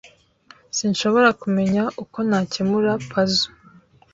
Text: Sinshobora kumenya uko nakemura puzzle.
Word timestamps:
Sinshobora 0.77 1.29
kumenya 1.41 1.83
uko 2.03 2.17
nakemura 2.29 2.91
puzzle. 3.09 3.49